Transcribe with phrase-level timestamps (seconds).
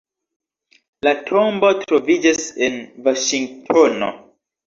[1.07, 4.09] La tombo troviĝas en Vaŝingtono.